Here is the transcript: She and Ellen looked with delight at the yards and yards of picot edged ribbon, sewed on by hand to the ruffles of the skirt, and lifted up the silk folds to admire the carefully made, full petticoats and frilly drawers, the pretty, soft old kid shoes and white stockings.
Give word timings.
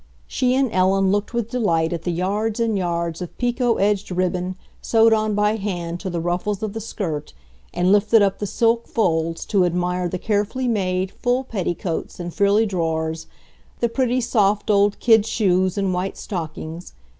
She 0.25 0.55
and 0.55 0.71
Ellen 0.73 1.11
looked 1.11 1.31
with 1.31 1.51
delight 1.51 1.93
at 1.93 2.01
the 2.01 2.11
yards 2.11 2.59
and 2.59 2.75
yards 2.75 3.21
of 3.21 3.37
picot 3.37 3.79
edged 3.79 4.09
ribbon, 4.09 4.55
sewed 4.81 5.13
on 5.13 5.35
by 5.35 5.57
hand 5.57 5.99
to 5.99 6.09
the 6.09 6.19
ruffles 6.19 6.63
of 6.63 6.73
the 6.73 6.81
skirt, 6.81 7.33
and 7.71 7.91
lifted 7.91 8.23
up 8.23 8.39
the 8.39 8.47
silk 8.47 8.87
folds 8.87 9.45
to 9.45 9.63
admire 9.63 10.09
the 10.09 10.17
carefully 10.17 10.67
made, 10.67 11.11
full 11.11 11.43
petticoats 11.43 12.19
and 12.19 12.33
frilly 12.33 12.65
drawers, 12.65 13.27
the 13.79 13.89
pretty, 13.89 14.21
soft 14.21 14.71
old 14.71 14.99
kid 14.99 15.23
shoes 15.27 15.77
and 15.77 15.93
white 15.93 16.17
stockings. 16.17 16.93